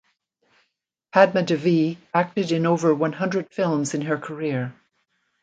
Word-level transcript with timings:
Padma 1.13 1.43
Devi 1.43 1.99
acted 2.11 2.51
in 2.51 2.65
over 2.65 2.91
one 2.95 3.13
hundred 3.13 3.53
films 3.53 3.93
in 3.93 4.01
her 4.01 4.17
career. 4.17 4.73